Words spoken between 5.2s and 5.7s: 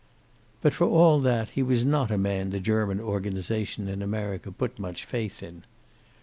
in.